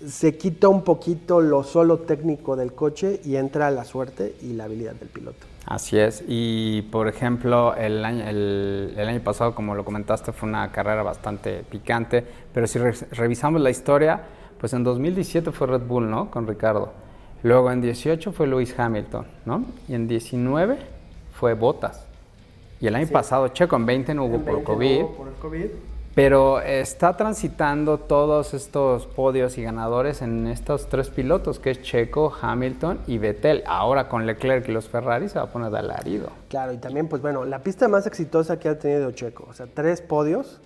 se 0.07 0.37
quita 0.37 0.69
un 0.69 0.83
poquito 0.83 1.41
lo 1.41 1.63
solo 1.63 1.99
técnico 1.99 2.55
del 2.55 2.73
coche 2.73 3.19
y 3.23 3.35
entra 3.35 3.71
la 3.71 3.85
suerte 3.85 4.35
y 4.41 4.53
la 4.53 4.65
habilidad 4.65 4.93
del 4.93 5.09
piloto. 5.09 5.45
Así 5.65 5.97
es, 5.97 6.23
y 6.27 6.83
por 6.83 7.07
ejemplo, 7.07 7.75
el 7.75 8.05
año, 8.05 8.27
el, 8.27 8.95
año 8.97 9.19
pasado, 9.21 9.55
como 9.55 9.73
lo 9.73 9.83
comentaste, 9.83 10.31
fue 10.31 10.47
una 10.47 10.71
carrera 10.71 11.01
bastante 11.01 11.63
picante, 11.63 12.23
pero 12.53 12.67
si 12.67 12.77
revisamos 12.77 13.59
la 13.61 13.71
historia, 13.71 14.21
pues 14.59 14.73
en 14.73 14.83
2017 14.83 15.51
fue 15.51 15.65
Red 15.67 15.81
Bull, 15.81 16.09
¿no? 16.09 16.29
Con 16.29 16.45
Ricardo. 16.45 16.93
Luego 17.41 17.71
en 17.71 17.81
18 17.81 18.31
fue 18.31 18.45
Lewis 18.45 18.77
Hamilton, 18.77 19.25
¿no? 19.45 19.65
Y 19.87 19.95
en 19.95 20.07
19 20.07 20.77
fue 21.33 21.55
Bottas. 21.55 22.05
Y 22.79 22.87
el 22.87 22.95
año 22.95 23.07
pasado 23.07 23.47
Checo 23.47 23.75
en 23.75 23.85
20 23.85 24.13
no 24.13 24.25
hubo 24.25 24.39
por, 24.39 24.63
COVID, 24.63 24.99
no 24.99 25.05
hubo 25.05 25.15
por 25.15 25.27
el 25.27 25.33
COVID. 25.35 25.65
Pero 26.15 26.61
está 26.61 27.17
transitando 27.17 27.97
todos 27.97 28.53
estos 28.53 29.05
podios 29.05 29.57
y 29.57 29.63
ganadores 29.63 30.21
en 30.21 30.47
estos 30.47 30.87
tres 30.87 31.09
pilotos, 31.09 31.59
que 31.59 31.71
es 31.71 31.81
Checo, 31.81 32.33
Hamilton 32.41 33.01
y 33.05 33.17
Vettel. 33.17 33.63
Ahora 33.67 34.07
con 34.07 34.25
Leclerc 34.25 34.69
y 34.69 34.71
los 34.71 34.87
Ferrari 34.87 35.27
se 35.27 35.39
va 35.39 35.45
a 35.45 35.49
poner 35.51 35.71
de 35.71 35.79
alarido. 35.79 36.29
Claro, 36.47 36.71
y 36.71 36.77
también, 36.77 37.09
pues 37.09 37.21
bueno, 37.21 37.43
la 37.43 37.59
pista 37.59 37.89
más 37.89 38.07
exitosa 38.07 38.57
que 38.57 38.69
ha 38.69 38.79
tenido 38.79 39.11
Checo. 39.11 39.45
O 39.49 39.53
sea, 39.53 39.67
tres 39.67 39.99
podios, 39.99 40.61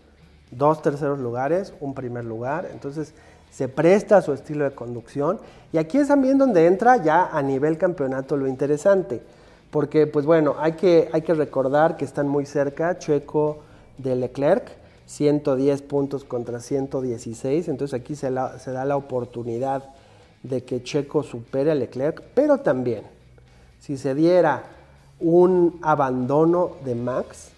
dos 0.51 0.84
terceros 0.84 1.18
lugares, 1.18 1.74
un 1.79 1.96
primer 1.96 2.25
lugar. 2.25 2.68
Entonces, 2.72 3.15
se 3.50 3.68
presta 3.68 4.18
a 4.18 4.22
su 4.22 4.34
estilo 4.34 4.65
de 4.65 4.75
conducción. 4.75 5.39
Y 5.74 5.79
aquí 5.79 5.98
es 5.98 6.10
también 6.10 6.38
donde 6.38 6.68
entra 6.68 6.98
ya 6.98 7.25
a 7.25 7.41
nivel 7.41 7.79
campeonato 7.79 8.38
lo 8.38 8.46
interesante. 8.46 9.24
Porque, 9.72 10.06
pues 10.06 10.27
bueno, 10.27 10.58
hay 10.60 10.74
que, 10.74 11.10
hay 11.12 11.24
que 11.24 11.34
recordar 11.34 11.98
que 11.98 12.06
están 12.06 12.27
muy 12.27 12.46
cerca 12.46 13.00
Checo 13.00 13.63
de 13.98 14.15
Leclerc 14.15 14.79
110 15.10 15.82
puntos 15.82 16.24
contra 16.24 16.60
116, 16.60 17.68
entonces 17.68 18.00
aquí 18.00 18.16
se, 18.16 18.32
se 18.60 18.72
da 18.72 18.86
la 18.86 18.96
oportunidad 18.96 19.84
de 20.44 20.63
que 20.63 20.84
Checo 20.84 21.24
supere 21.24 21.72
a 21.72 21.75
Leclerc, 21.75 22.22
pero 22.36 22.60
también 22.60 23.01
si 23.80 23.98
se 23.98 24.13
diera 24.13 24.66
un 25.20 25.80
abandono 25.82 26.74
de 26.86 26.94
Max 26.94 27.50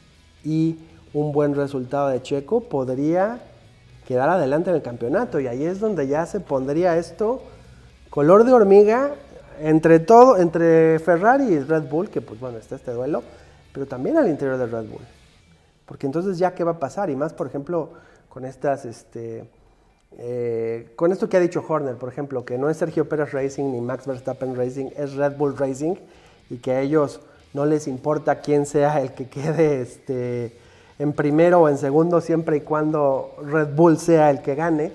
y 0.45 0.77
un 1.13 1.33
buen 1.33 1.53
resultado 1.53 2.07
de 2.07 2.21
Checo, 2.21 2.61
podría 2.61 3.41
quedar 4.07 4.29
adelante 4.29 4.69
en 4.69 4.77
el 4.77 4.81
campeonato 4.81 5.41
y 5.41 5.47
ahí 5.47 5.65
es 5.65 5.81
donde 5.81 6.07
ya 6.07 6.25
se 6.25 6.39
pondría 6.39 6.97
esto 6.97 7.41
color 8.09 8.45
de 8.45 8.53
hormiga 8.53 9.11
entre 9.59 9.99
todo, 9.99 10.37
entre 10.37 10.99
Ferrari 10.99 11.43
y 11.43 11.59
Red 11.59 11.89
Bull, 11.89 12.09
que 12.09 12.21
pues 12.21 12.39
bueno, 12.39 12.59
está 12.59 12.77
este 12.77 12.91
duelo, 12.91 13.23
pero 13.73 13.85
también 13.87 14.17
al 14.17 14.29
interior 14.29 14.57
de 14.57 14.67
Red 14.67 14.87
Bull. 14.87 15.20
Porque 15.91 16.05
entonces 16.05 16.37
ya 16.37 16.55
qué 16.55 16.63
va 16.63 16.71
a 16.71 16.79
pasar 16.79 17.09
y 17.09 17.17
más 17.17 17.33
por 17.33 17.47
ejemplo 17.47 17.89
con 18.29 18.45
estas 18.45 18.85
este 18.85 19.43
eh, 20.17 20.93
con 20.95 21.11
esto 21.11 21.27
que 21.27 21.35
ha 21.35 21.41
dicho 21.41 21.61
Horner, 21.67 21.95
por 21.95 22.07
ejemplo, 22.07 22.45
que 22.45 22.57
no 22.57 22.69
es 22.69 22.77
Sergio 22.77 23.09
Pérez 23.09 23.33
Racing 23.33 23.73
ni 23.73 23.81
Max 23.81 24.07
Verstappen 24.07 24.55
Racing, 24.55 24.85
es 24.95 25.15
Red 25.15 25.35
Bull 25.35 25.57
Racing 25.57 25.95
y 26.49 26.59
que 26.59 26.71
a 26.71 26.79
ellos 26.79 27.19
no 27.53 27.65
les 27.65 27.89
importa 27.89 28.39
quién 28.39 28.65
sea 28.65 29.01
el 29.01 29.13
que 29.13 29.27
quede 29.27 29.81
este, 29.81 30.55
en 30.97 31.11
primero 31.11 31.59
o 31.59 31.67
en 31.67 31.77
segundo, 31.77 32.21
siempre 32.21 32.55
y 32.55 32.61
cuando 32.61 33.35
Red 33.43 33.75
Bull 33.75 33.97
sea 33.97 34.29
el 34.29 34.41
que 34.41 34.55
gane. 34.55 34.93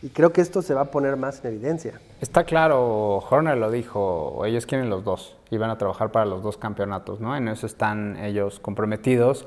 Y 0.00 0.08
creo 0.08 0.32
que 0.32 0.40
esto 0.40 0.62
se 0.62 0.72
va 0.72 0.80
a 0.80 0.90
poner 0.90 1.16
más 1.18 1.44
en 1.44 1.52
evidencia. 1.52 2.00
Está 2.22 2.44
claro, 2.44 3.18
Horner 3.18 3.58
lo 3.58 3.70
dijo, 3.70 4.46
ellos 4.46 4.64
quieren 4.64 4.88
los 4.88 5.04
dos 5.04 5.36
y 5.50 5.58
van 5.58 5.68
a 5.68 5.76
trabajar 5.76 6.10
para 6.10 6.24
los 6.24 6.42
dos 6.42 6.56
campeonatos, 6.56 7.20
¿no? 7.20 7.36
En 7.36 7.48
eso 7.48 7.66
están 7.66 8.16
ellos 8.16 8.60
comprometidos. 8.60 9.44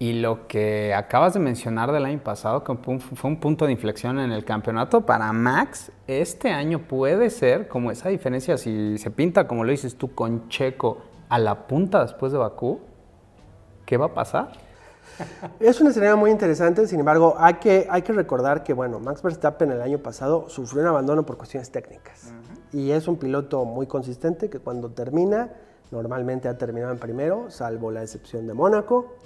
Y 0.00 0.12
lo 0.12 0.46
que 0.46 0.94
acabas 0.94 1.34
de 1.34 1.40
mencionar 1.40 1.90
del 1.90 2.04
año 2.04 2.20
pasado, 2.20 2.62
que 2.62 2.72
fue 2.76 3.30
un 3.30 3.40
punto 3.40 3.66
de 3.66 3.72
inflexión 3.72 4.20
en 4.20 4.30
el 4.30 4.44
campeonato, 4.44 5.04
para 5.04 5.32
Max, 5.32 5.90
este 6.06 6.50
año 6.50 6.86
puede 6.86 7.30
ser 7.30 7.66
como 7.66 7.90
esa 7.90 8.08
diferencia, 8.08 8.56
si 8.58 8.96
se 8.98 9.10
pinta, 9.10 9.48
como 9.48 9.64
lo 9.64 9.72
dices 9.72 9.96
tú, 9.96 10.14
con 10.14 10.48
Checo 10.48 10.98
a 11.28 11.40
la 11.40 11.66
punta 11.66 12.02
después 12.02 12.30
de 12.30 12.38
Bakú, 12.38 12.78
¿qué 13.84 13.96
va 13.96 14.06
a 14.06 14.14
pasar? 14.14 14.52
Es 15.58 15.80
una 15.80 15.90
escenario 15.90 16.16
muy 16.16 16.30
interesante, 16.30 16.86
sin 16.86 17.00
embargo, 17.00 17.34
hay 17.36 17.54
que, 17.54 17.88
hay 17.90 18.02
que 18.02 18.12
recordar 18.12 18.62
que, 18.62 18.74
bueno, 18.74 19.00
Max 19.00 19.20
Verstappen 19.20 19.72
el 19.72 19.82
año 19.82 19.98
pasado 19.98 20.48
sufrió 20.48 20.82
un 20.82 20.88
abandono 20.88 21.26
por 21.26 21.36
cuestiones 21.36 21.72
técnicas. 21.72 22.32
Y 22.72 22.92
es 22.92 23.08
un 23.08 23.16
piloto 23.16 23.64
muy 23.64 23.88
consistente 23.88 24.48
que 24.48 24.60
cuando 24.60 24.90
termina, 24.90 25.50
normalmente 25.90 26.46
ha 26.46 26.56
terminado 26.56 26.92
en 26.92 26.98
primero, 26.98 27.50
salvo 27.50 27.90
la 27.90 28.02
excepción 28.02 28.46
de 28.46 28.54
Mónaco 28.54 29.16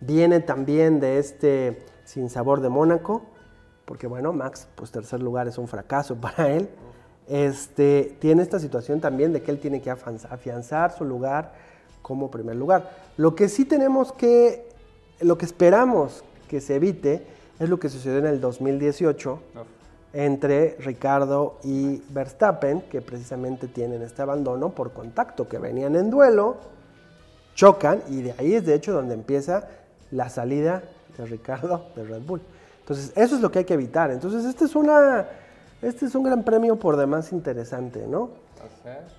Viene 0.00 0.40
también 0.40 1.00
de 1.00 1.18
este 1.18 1.78
sin 2.04 2.30
sabor 2.30 2.60
de 2.60 2.68
Mónaco, 2.68 3.22
porque 3.84 4.06
bueno, 4.06 4.32
Max, 4.32 4.66
pues 4.74 4.90
tercer 4.90 5.20
lugar 5.20 5.48
es 5.48 5.58
un 5.58 5.68
fracaso 5.68 6.16
para 6.20 6.50
él. 6.50 6.68
Este, 7.26 8.16
tiene 8.20 8.42
esta 8.42 8.58
situación 8.58 9.00
también 9.00 9.32
de 9.32 9.42
que 9.42 9.50
él 9.50 9.58
tiene 9.58 9.82
que 9.82 9.90
afianzar 9.90 10.96
su 10.96 11.04
lugar 11.04 11.52
como 12.00 12.30
primer 12.30 12.56
lugar. 12.56 12.90
Lo 13.18 13.34
que 13.34 13.48
sí 13.48 13.66
tenemos 13.66 14.12
que, 14.12 14.66
lo 15.20 15.36
que 15.36 15.44
esperamos 15.44 16.24
que 16.48 16.62
se 16.62 16.76
evite 16.76 17.26
es 17.58 17.68
lo 17.68 17.78
que 17.78 17.90
sucedió 17.90 18.18
en 18.18 18.26
el 18.26 18.40
2018 18.40 19.40
entre 20.14 20.76
Ricardo 20.78 21.58
y 21.62 22.02
Verstappen, 22.08 22.80
que 22.82 23.02
precisamente 23.02 23.68
tienen 23.68 24.00
este 24.00 24.22
abandono 24.22 24.70
por 24.70 24.92
contacto, 24.92 25.48
que 25.48 25.58
venían 25.58 25.96
en 25.96 26.08
duelo, 26.08 26.56
chocan 27.54 28.02
y 28.08 28.22
de 28.22 28.34
ahí 28.38 28.54
es 28.54 28.64
de 28.64 28.74
hecho 28.74 28.92
donde 28.92 29.14
empieza 29.14 29.68
la 30.10 30.28
salida 30.28 30.82
de 31.16 31.26
Ricardo 31.26 31.86
de 31.94 32.04
Red 32.04 32.22
Bull. 32.22 32.40
Entonces, 32.80 33.12
eso 33.16 33.36
es 33.36 33.42
lo 33.42 33.50
que 33.50 33.60
hay 33.60 33.64
que 33.64 33.74
evitar. 33.74 34.10
Entonces, 34.10 34.44
este 34.44 34.64
es, 34.64 34.74
una, 34.74 35.26
este 35.82 36.06
es 36.06 36.14
un 36.14 36.22
gran 36.22 36.42
premio 36.42 36.76
por 36.76 36.96
demás 36.96 37.32
interesante, 37.32 38.06
¿no? 38.06 38.30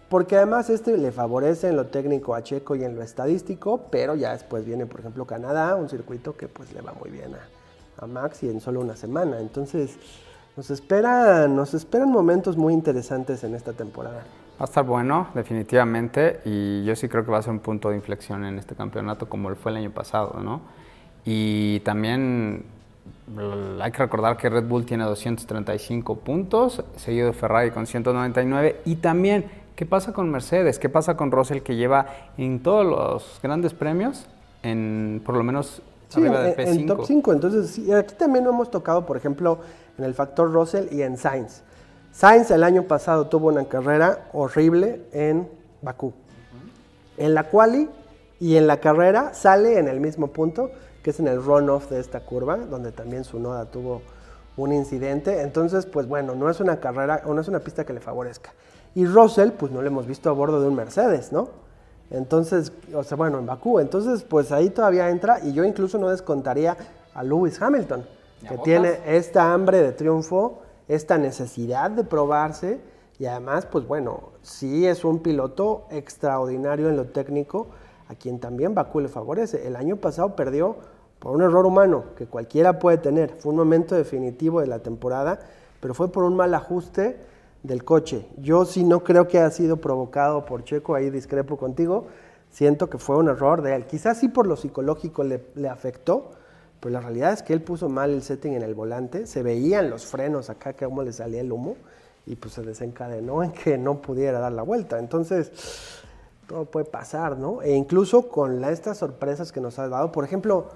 Porque 0.09 0.35
además 0.35 0.69
este 0.69 0.97
le 0.97 1.11
favorece 1.11 1.69
en 1.69 1.75
lo 1.75 1.85
técnico 1.85 2.33
a 2.33 2.41
Checo 2.41 2.75
y 2.75 2.83
en 2.83 2.95
lo 2.95 3.03
estadístico, 3.03 3.81
pero 3.91 4.15
ya 4.15 4.33
después 4.33 4.65
viene, 4.65 4.85
por 4.85 4.99
ejemplo, 5.01 5.25
Canadá, 5.25 5.75
un 5.75 5.87
circuito 5.87 6.35
que 6.35 6.47
pues 6.47 6.73
le 6.73 6.81
va 6.81 6.93
muy 6.93 7.11
bien 7.11 7.35
a, 7.35 8.03
a 8.03 8.07
Max 8.07 8.43
y 8.43 8.49
en 8.49 8.59
solo 8.59 8.81
una 8.81 8.95
semana. 8.95 9.39
Entonces, 9.39 9.97
nos 10.57 10.71
esperan, 10.71 11.55
nos 11.55 11.73
esperan 11.73 12.09
momentos 12.09 12.57
muy 12.57 12.73
interesantes 12.73 13.43
en 13.43 13.53
esta 13.53 13.73
temporada. 13.73 14.23
Va 14.59 14.63
a 14.63 14.65
estar 14.65 14.83
bueno, 14.83 15.29
definitivamente, 15.33 16.41
y 16.43 16.83
yo 16.83 16.95
sí 16.95 17.07
creo 17.07 17.23
que 17.23 17.31
va 17.31 17.37
a 17.37 17.41
ser 17.41 17.51
un 17.51 17.59
punto 17.59 17.91
de 17.91 17.95
inflexión 17.95 18.43
en 18.43 18.59
este 18.59 18.75
campeonato 18.75 19.29
como 19.29 19.55
fue 19.55 19.71
el 19.71 19.77
año 19.77 19.91
pasado, 19.91 20.41
¿no? 20.41 20.61
Y 21.31 21.81
también 21.81 22.63
hay 23.79 23.91
que 23.91 23.99
recordar 23.99 24.35
que 24.35 24.49
Red 24.49 24.63
Bull 24.63 24.83
tiene 24.83 25.03
235 25.03 26.15
puntos, 26.15 26.83
seguido 26.95 27.27
de 27.27 27.33
Ferrari 27.33 27.69
con 27.69 27.85
199, 27.85 28.81
y 28.85 28.95
también, 28.95 29.45
¿qué 29.75 29.85
pasa 29.85 30.11
con 30.11 30.31
Mercedes? 30.31 30.79
¿Qué 30.79 30.89
pasa 30.89 31.15
con 31.15 31.29
Russell 31.29 31.59
que 31.59 31.75
lleva 31.75 32.07
en 32.35 32.63
todos 32.63 32.83
los 32.83 33.39
grandes 33.43 33.75
premios, 33.75 34.25
en 34.63 35.21
por 35.23 35.35
lo 35.35 35.43
menos 35.43 35.83
arriba 36.15 36.41
de 36.41 36.57
P5? 36.57 36.67
En 36.67 36.87
top 36.87 37.05
5, 37.05 37.33
entonces 37.33 37.93
aquí 37.93 38.15
también 38.15 38.43
lo 38.43 38.49
hemos 38.49 38.71
tocado, 38.71 39.05
por 39.05 39.15
ejemplo, 39.15 39.59
en 39.99 40.05
el 40.05 40.15
factor 40.15 40.51
Russell 40.51 40.87
y 40.91 41.03
en 41.03 41.15
Sainz. 41.15 41.61
Sainz 42.11 42.49
el 42.49 42.63
año 42.63 42.85
pasado 42.85 43.27
tuvo 43.27 43.49
una 43.49 43.65
carrera 43.65 44.29
horrible 44.33 45.03
en 45.13 45.47
Bakú. 45.83 46.11
En 47.17 47.35
la 47.35 47.43
quali 47.43 47.87
y 48.39 48.55
en 48.55 48.65
la 48.65 48.77
carrera 48.77 49.35
sale 49.35 49.77
en 49.77 49.87
el 49.87 49.99
mismo 49.99 50.29
punto, 50.29 50.71
que 51.03 51.11
es 51.11 51.19
en 51.19 51.27
el 51.27 51.43
runoff 51.43 51.89
de 51.89 51.99
esta 51.99 52.21
curva, 52.21 52.57
donde 52.57 52.91
también 52.91 53.23
su 53.23 53.39
noda 53.39 53.65
tuvo 53.65 54.01
un 54.57 54.73
incidente. 54.73 55.41
Entonces, 55.41 55.85
pues 55.85 56.07
bueno, 56.07 56.35
no 56.35 56.49
es 56.49 56.59
una 56.59 56.79
carrera, 56.79 57.23
no 57.25 57.39
es 57.39 57.47
una 57.47 57.59
pista 57.59 57.85
que 57.85 57.93
le 57.93 57.99
favorezca. 57.99 58.53
Y 58.95 59.05
Russell, 59.05 59.51
pues 59.51 59.71
no 59.71 59.81
lo 59.81 59.87
hemos 59.87 60.05
visto 60.07 60.29
a 60.29 60.33
bordo 60.33 60.61
de 60.61 60.67
un 60.67 60.75
Mercedes, 60.75 61.31
¿no? 61.31 61.49
Entonces, 62.11 62.71
o 62.93 63.03
sea, 63.03 63.17
bueno, 63.17 63.39
en 63.39 63.45
Bakú. 63.45 63.79
Entonces, 63.79 64.23
pues 64.23 64.51
ahí 64.51 64.69
todavía 64.69 65.09
entra 65.09 65.39
y 65.43 65.53
yo 65.53 65.63
incluso 65.63 65.97
no 65.97 66.09
descontaría 66.09 66.75
a 67.13 67.23
Lewis 67.23 67.61
Hamilton, 67.61 68.05
que 68.47 68.57
tiene 68.59 68.99
esta 69.05 69.53
hambre 69.53 69.81
de 69.81 69.91
triunfo 69.91 70.61
esta 70.89 71.19
necesidad 71.19 71.91
de 71.91 72.03
probarse 72.03 72.81
y 73.19 73.25
además, 73.27 73.65
pues 73.65 73.87
bueno, 73.87 74.31
sí 74.41 74.87
es 74.87 75.05
un 75.05 75.19
piloto 75.19 75.85
extraordinario 75.91 76.89
en 76.89 76.97
lo 76.97 77.05
técnico, 77.05 77.67
a 78.09 78.15
quien 78.15 78.39
también 78.39 78.73
Bakú 78.73 78.99
le 78.99 79.07
favorece. 79.07 79.65
El 79.65 79.75
año 79.75 79.95
pasado 79.95 80.35
perdió 80.35 80.75
por 81.19 81.35
un 81.35 81.43
error 81.43 81.65
humano 81.65 82.05
que 82.17 82.25
cualquiera 82.25 82.79
puede 82.79 82.97
tener. 82.97 83.35
Fue 83.37 83.51
un 83.51 83.57
momento 83.57 83.95
definitivo 83.95 84.61
de 84.61 84.67
la 84.67 84.79
temporada, 84.79 85.39
pero 85.79 85.93
fue 85.93 86.11
por 86.11 86.23
un 86.23 86.35
mal 86.35 86.53
ajuste 86.55 87.17
del 87.61 87.83
coche. 87.83 88.25
Yo 88.37 88.65
sí 88.65 88.83
no 88.83 89.03
creo 89.03 89.27
que 89.27 89.37
haya 89.37 89.51
sido 89.51 89.77
provocado 89.77 90.43
por 90.45 90.63
Checo, 90.63 90.95
ahí 90.95 91.11
discrepo 91.11 91.55
contigo. 91.55 92.07
Siento 92.49 92.89
que 92.89 92.97
fue 92.97 93.15
un 93.15 93.29
error 93.29 93.61
de 93.61 93.75
él. 93.75 93.85
Quizás 93.85 94.17
sí 94.17 94.27
por 94.27 94.47
lo 94.47 94.55
psicológico 94.55 95.23
le, 95.23 95.45
le 95.53 95.69
afectó, 95.69 96.31
pero 96.79 96.93
la 96.93 97.01
realidad 97.01 97.33
es 97.33 97.43
que 97.43 97.53
él 97.53 97.61
puso 97.61 97.89
mal 97.89 98.09
el 98.09 98.23
setting 98.23 98.53
en 98.53 98.63
el 98.63 98.73
volante, 98.73 99.27
se 99.27 99.43
veían 99.43 99.89
los 99.89 100.05
frenos 100.07 100.49
acá, 100.49 100.73
que 100.73 100.85
cómo 100.85 101.03
le 101.03 101.13
salía 101.13 101.41
el 101.41 101.51
humo, 101.51 101.75
y 102.25 102.35
pues 102.35 102.53
se 102.53 102.63
desencadenó 102.63 103.43
en 103.43 103.51
que 103.51 103.77
no 103.77 104.01
pudiera 104.01 104.39
dar 104.39 104.53
la 104.53 104.63
vuelta. 104.63 104.97
Entonces, 104.97 105.51
todo 106.49 106.65
puede 106.65 106.85
pasar, 106.85 107.37
¿no? 107.37 107.61
E 107.61 107.73
incluso 107.73 108.27
con 108.27 108.63
estas 108.65 108.97
sorpresas 108.97 109.51
que 109.51 109.61
nos 109.61 109.77
ha 109.77 109.87
dado, 109.87 110.11
por 110.11 110.25
ejemplo, 110.25 110.69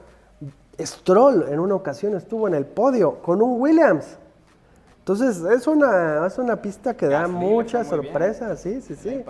Stroll 0.79 1.47
en 1.49 1.59
una 1.59 1.73
ocasión 1.73 2.15
estuvo 2.15 2.47
en 2.47 2.53
el 2.53 2.65
podio 2.65 3.15
con 3.21 3.41
un 3.41 3.59
Williams. 3.59 4.17
Entonces, 4.99 5.41
es 5.41 5.67
una, 5.67 6.25
es 6.25 6.37
una 6.37 6.61
pista 6.61 6.95
que 6.95 7.07
da 7.07 7.27
muchas 7.27 7.87
sorpresas, 7.87 8.61
sí, 8.61 8.81
sí, 8.81 8.95
sí. 8.95 9.21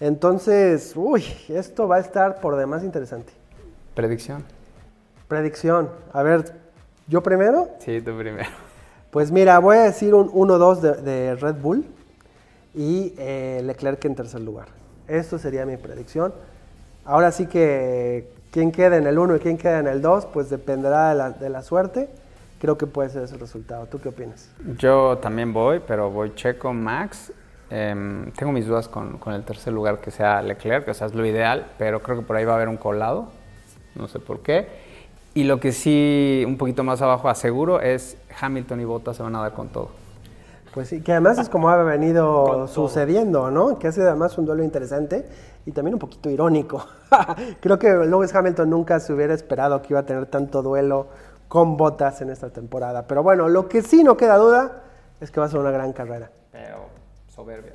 Entonces, 0.00 0.92
uy, 0.96 1.24
esto 1.48 1.86
va 1.86 1.96
a 1.96 2.00
estar 2.00 2.40
por 2.40 2.56
demás 2.56 2.82
interesante. 2.82 3.32
Predicción. 3.94 4.44
Predicción. 5.28 5.88
A 6.12 6.22
ver, 6.22 6.52
¿yo 7.06 7.22
primero? 7.22 7.68
Sí, 7.78 8.00
tú 8.02 8.18
primero. 8.18 8.50
Pues 9.12 9.30
mira, 9.30 9.58
voy 9.60 9.76
a 9.76 9.82
decir 9.82 10.14
un 10.14 10.30
1-2 10.30 10.80
de, 10.80 11.34
Red 11.36 11.56
Bull 11.56 11.84
y 12.74 13.14
eh, 13.18 13.60
Leclerc 13.62 14.04
en 14.06 14.14
tercer 14.14 14.40
lugar. 14.40 14.81
Esto 15.08 15.38
sería 15.38 15.66
mi 15.66 15.76
predicción. 15.76 16.32
Ahora 17.04 17.32
sí 17.32 17.46
que 17.46 18.28
quién 18.50 18.70
queda 18.70 18.96
en 18.96 19.06
el 19.06 19.18
1 19.18 19.36
y 19.36 19.38
quién 19.40 19.58
queda 19.58 19.78
en 19.80 19.88
el 19.88 20.02
2, 20.02 20.26
pues 20.26 20.50
dependerá 20.50 21.14
de 21.30 21.50
la, 21.50 21.62
suerte. 21.62 22.08
Creo 22.60 22.78
que 22.78 22.86
puede 22.86 23.08
ser 23.10 23.24
ese 23.24 23.36
resultado. 23.36 23.86
¿Tú 23.86 24.00
qué 24.00 24.10
opinas? 24.10 24.50
Yo 24.78 25.18
también 25.18 25.52
voy, 25.52 25.80
pero 25.86 26.10
voy 26.10 26.32
Checo, 26.34 26.72
Max. 26.72 27.32
Em, 27.70 28.30
tengo 28.32 28.52
mis 28.52 28.66
dudas 28.66 28.86
con, 28.86 29.18
con, 29.18 29.32
el 29.32 29.44
tercer 29.44 29.72
lugar 29.72 29.98
que 29.98 30.10
sea 30.10 30.42
Leclerc, 30.42 30.86
o 30.88 30.94
sea, 30.94 31.06
es 31.06 31.14
lo 31.14 31.24
ideal, 31.24 31.66
pero 31.78 32.02
creo 32.02 32.18
que 32.18 32.22
por 32.22 32.36
ahí 32.36 32.44
va 32.44 32.52
a 32.52 32.56
haber 32.56 32.68
un 32.68 32.76
colado. 32.76 33.28
No 33.94 34.08
sé 34.08 34.18
por 34.20 34.40
qué. 34.40 34.68
Y 35.34 35.44
lo 35.44 35.58
que 35.58 35.72
sí, 35.72 36.44
un 36.46 36.58
poquito 36.58 36.84
más 36.84 37.00
abajo 37.00 37.28
aseguro, 37.28 37.80
es 37.80 38.18
Hamilton 38.38 38.80
y 38.80 38.84
Bottas 38.84 39.16
se 39.16 39.22
van 39.22 39.34
a 39.34 39.40
dar 39.40 39.52
con 39.52 39.68
todo. 39.68 40.01
Pues 40.72 40.88
sí, 40.88 41.02
que 41.02 41.12
además 41.12 41.38
es 41.38 41.50
como 41.50 41.68
ha 41.68 41.76
venido 41.82 42.66
sucediendo, 42.68 43.50
¿no? 43.50 43.78
Que 43.78 43.88
hace 43.88 44.02
además 44.02 44.36
un 44.38 44.46
duelo 44.46 44.64
interesante 44.64 45.26
y 45.66 45.72
también 45.72 45.94
un 45.94 46.00
poquito 46.00 46.30
irónico. 46.30 46.84
Creo 47.60 47.78
que 47.78 47.92
Lewis 47.92 48.34
Hamilton 48.34 48.70
nunca 48.70 48.98
se 48.98 49.12
hubiera 49.12 49.34
esperado 49.34 49.82
que 49.82 49.92
iba 49.92 50.00
a 50.00 50.06
tener 50.06 50.26
tanto 50.26 50.62
duelo 50.62 51.08
con 51.48 51.76
botas 51.76 52.22
en 52.22 52.30
esta 52.30 52.48
temporada. 52.48 53.06
Pero 53.06 53.22
bueno, 53.22 53.48
lo 53.48 53.68
que 53.68 53.82
sí 53.82 54.02
no 54.02 54.16
queda 54.16 54.38
duda 54.38 54.82
es 55.20 55.30
que 55.30 55.40
va 55.40 55.46
a 55.46 55.48
ser 55.50 55.60
una 55.60 55.70
gran 55.70 55.92
carrera. 55.92 56.30
Pero 56.50 56.86
soberbia. 57.28 57.74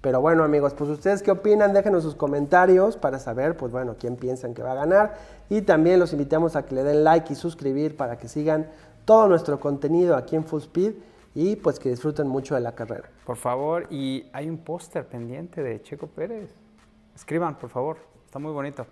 Pero 0.00 0.20
bueno, 0.20 0.42
amigos, 0.42 0.74
pues 0.74 0.90
ustedes 0.90 1.22
qué 1.22 1.30
opinan, 1.30 1.72
déjenos 1.72 2.02
sus 2.02 2.16
comentarios 2.16 2.96
para 2.96 3.18
saber, 3.20 3.56
pues 3.56 3.72
bueno, 3.72 3.94
quién 3.98 4.16
piensan 4.16 4.52
que 4.52 4.62
va 4.62 4.72
a 4.72 4.74
ganar. 4.74 5.14
Y 5.48 5.62
también 5.62 6.00
los 6.00 6.12
invitamos 6.12 6.56
a 6.56 6.66
que 6.66 6.74
le 6.74 6.82
den 6.82 7.04
like 7.04 7.32
y 7.32 7.36
suscribir 7.36 7.96
para 7.96 8.18
que 8.18 8.28
sigan 8.28 8.66
todo 9.04 9.28
nuestro 9.28 9.60
contenido 9.60 10.16
aquí 10.16 10.34
en 10.34 10.44
Full 10.44 10.60
Speed 10.60 10.94
y 11.34 11.56
pues 11.56 11.78
que 11.78 11.90
disfruten 11.90 12.28
mucho 12.28 12.54
de 12.54 12.60
la 12.60 12.74
carrera. 12.74 13.10
Por 13.26 13.36
favor, 13.36 13.86
y 13.90 14.26
hay 14.32 14.48
un 14.48 14.58
póster 14.58 15.06
pendiente 15.06 15.62
de 15.62 15.82
Checo 15.82 16.06
Pérez. 16.06 16.54
Escriban, 17.14 17.58
por 17.58 17.70
favor, 17.70 17.98
está 18.26 18.38
muy 18.38 18.52
bonito. 18.52 18.86